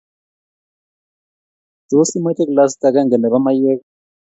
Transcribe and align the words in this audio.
Tos, 1.89 2.09
imache 2.17 2.43
galsit 2.55 2.83
age 2.87 3.01
nebo 3.21 3.37
maywek? 3.45 3.79